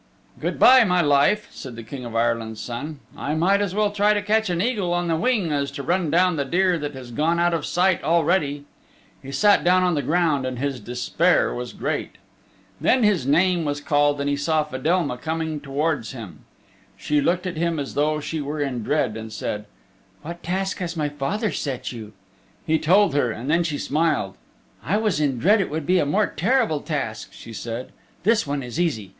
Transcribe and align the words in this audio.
"Good 0.39 0.57
by, 0.57 0.83
my 0.83 1.01
life," 1.01 1.47
said 1.51 1.75
the 1.75 1.83
King 1.83 2.05
of 2.05 2.15
Ireland's 2.15 2.59
Son, 2.59 3.01
"I 3.15 3.35
might 3.35 3.61
as 3.61 3.75
well 3.75 3.91
try 3.91 4.15
to 4.15 4.21
catch 4.23 4.49
an 4.49 4.59
eagle 4.59 4.95
on 4.95 5.07
the 5.07 5.15
wing 5.15 5.51
as 5.51 5.69
to 5.73 5.83
run 5.83 6.09
down 6.09 6.37
the 6.37 6.43
deer 6.43 6.79
that 6.79 6.95
has 6.95 7.11
gone 7.11 7.39
out 7.39 7.53
of 7.53 7.67
sight 7.67 8.03
already." 8.03 8.65
He 9.21 9.31
sat 9.31 9.63
down 9.63 9.83
on 9.83 9.93
the 9.93 10.01
ground 10.01 10.43
and 10.43 10.57
his 10.57 10.79
despair 10.79 11.53
was 11.53 11.71
great. 11.71 12.17
Then 12.79 13.03
his 13.03 13.27
name 13.27 13.63
was 13.63 13.79
called 13.79 14.19
and 14.19 14.27
he 14.27 14.35
saw 14.35 14.63
Fedelma 14.63 15.17
coming 15.19 15.59
towards 15.59 16.13
him. 16.13 16.45
She 16.97 17.21
looked 17.21 17.45
at 17.45 17.57
him 17.57 17.77
as 17.77 17.93
though 17.93 18.19
she 18.19 18.41
were 18.41 18.59
in 18.59 18.81
dread, 18.81 19.15
and 19.15 19.31
said, 19.31 19.65
"What 20.23 20.41
task 20.41 20.79
has 20.79 20.97
my 20.97 21.09
father 21.09 21.51
set 21.51 21.91
you?" 21.91 22.13
He 22.65 22.79
told 22.79 23.13
her 23.13 23.29
and 23.31 23.51
then 23.51 23.63
she 23.63 23.77
smiled. 23.77 24.33
"I 24.83 24.97
was 24.97 25.19
in 25.19 25.37
dread 25.37 25.61
it 25.61 25.69
would 25.69 25.85
be 25.85 25.99
a 25.99 26.07
more 26.07 26.25
terrible 26.25 26.79
task," 26.81 27.29
she 27.33 27.53
said. 27.53 27.91
"This 28.23 28.47
one 28.47 28.63
is 28.63 28.79
easy. 28.79 29.09